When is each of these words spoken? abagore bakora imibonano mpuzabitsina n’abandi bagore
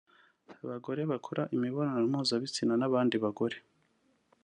abagore 0.63 1.01
bakora 1.11 1.43
imibonano 1.55 2.05
mpuzabitsina 2.11 2.73
n’abandi 2.77 3.15
bagore 3.23 3.57